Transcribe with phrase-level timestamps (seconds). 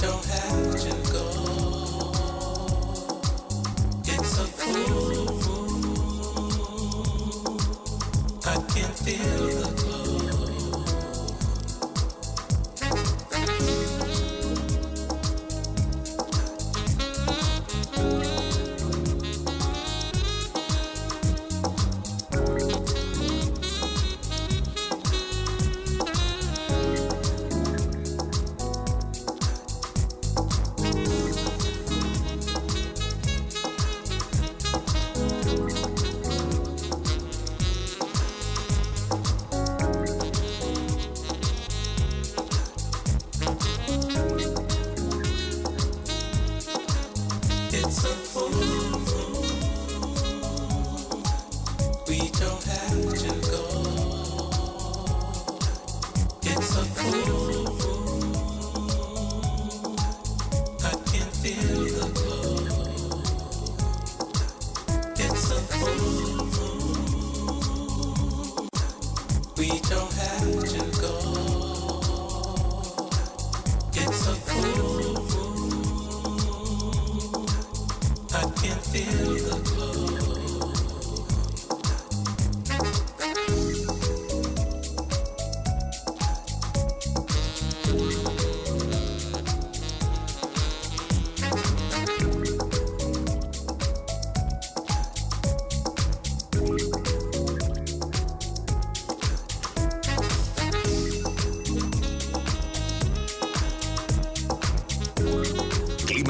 [0.00, 0.87] don't have to.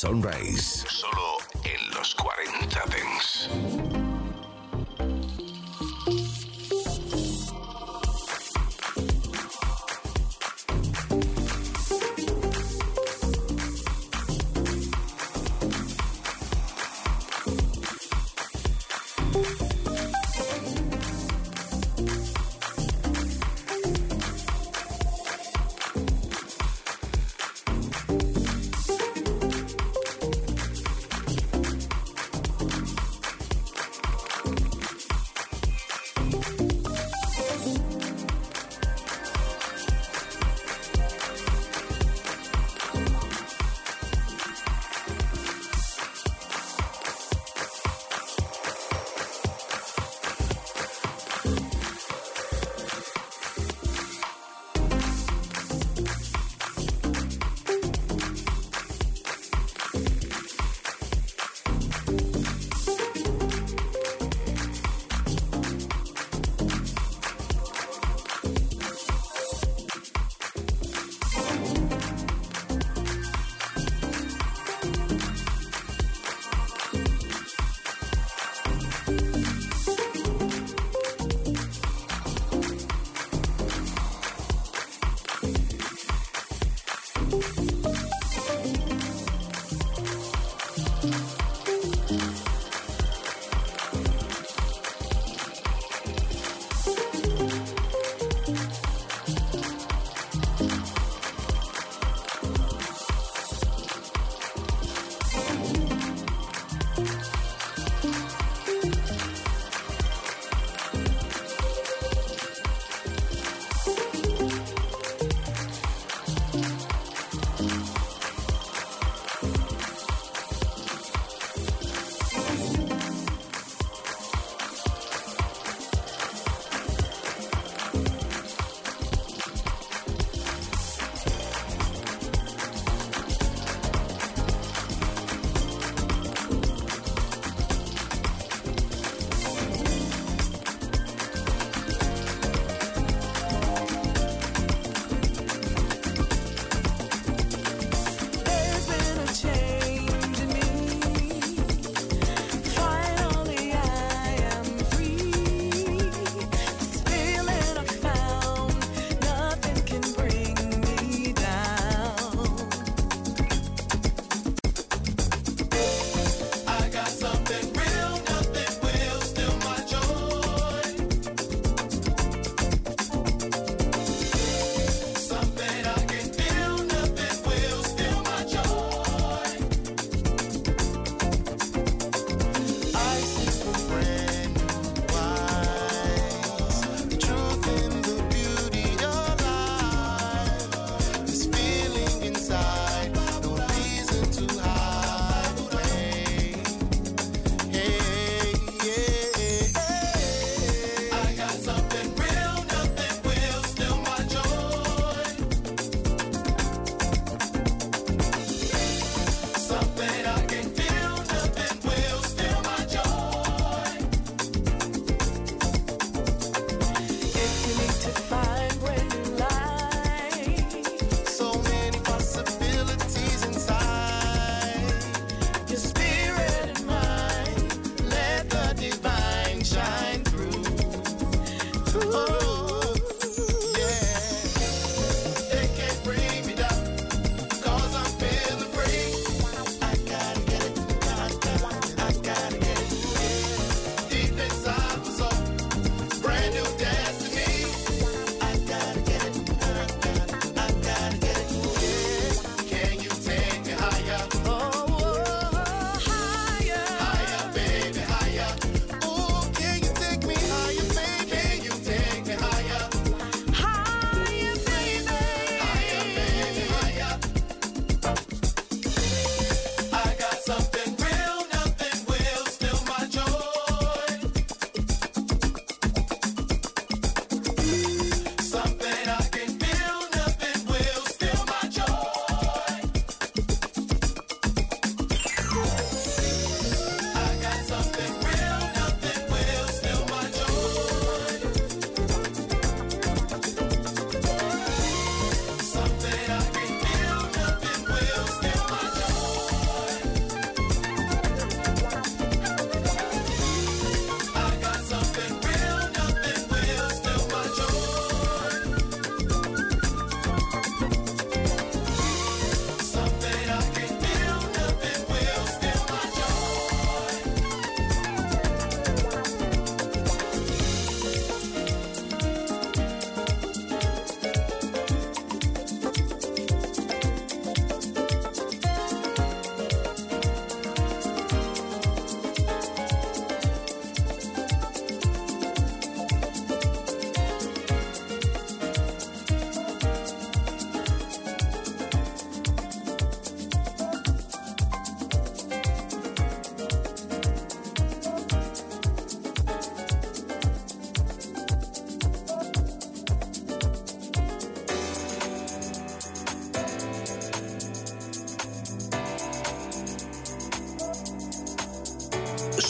[0.00, 0.79] Sunrise.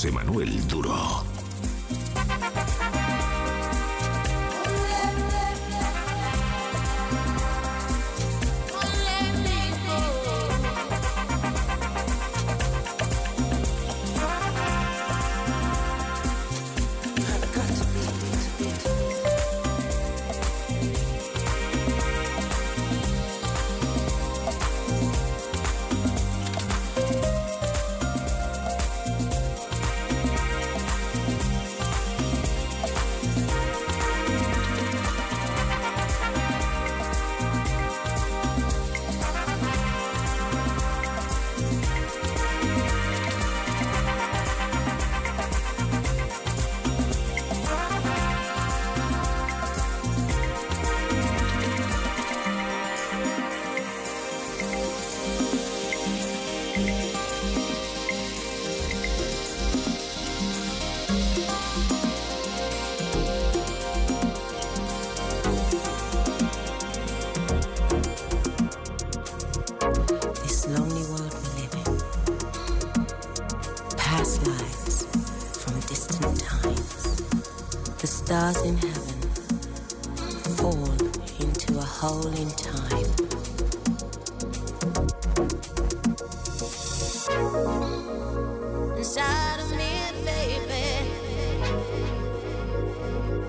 [0.00, 1.29] José Manuel Duro.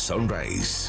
[0.00, 0.79] Sunrise.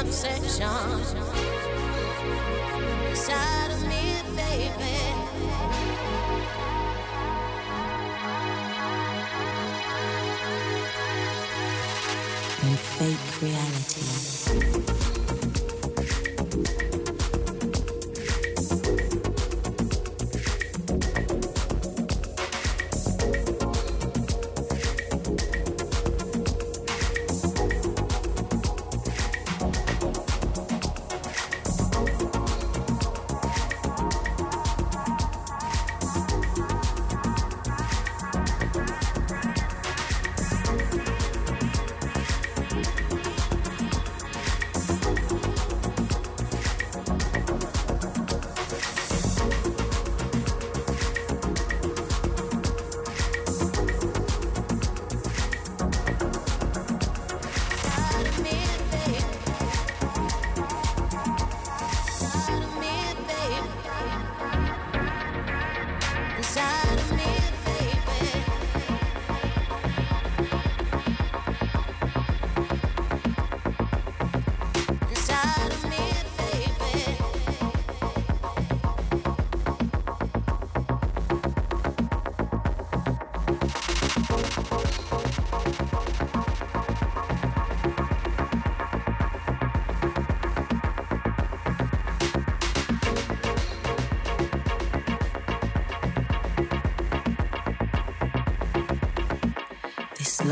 [0.00, 1.29] obsession.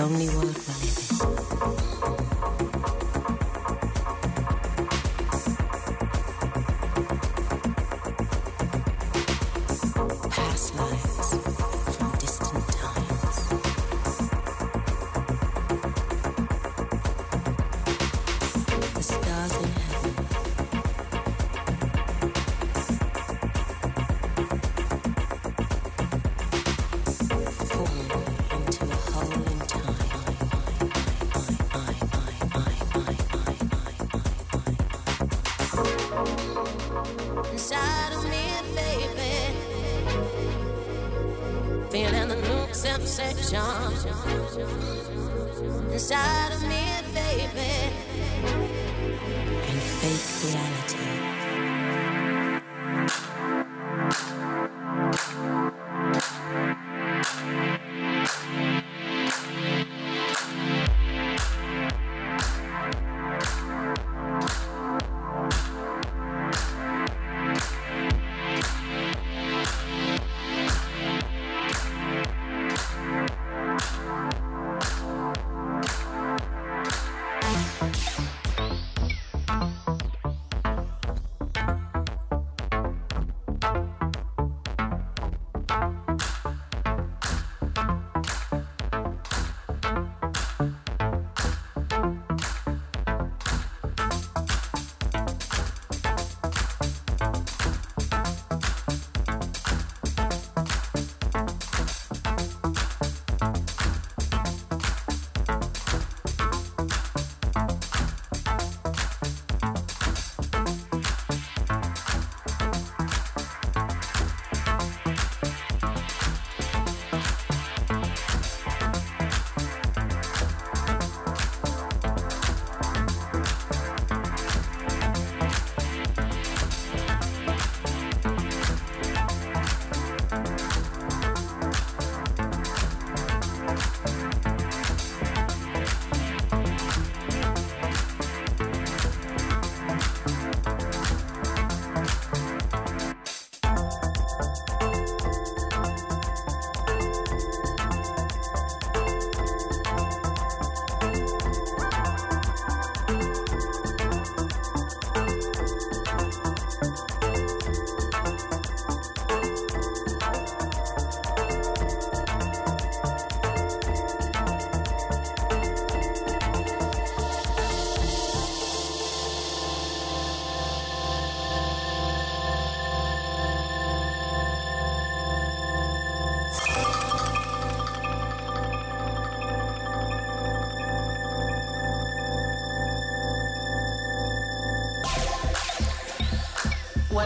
[0.08, 0.37] Lonely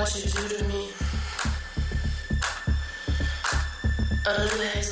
[0.03, 0.89] What you do to me.
[4.27, 4.92] Under the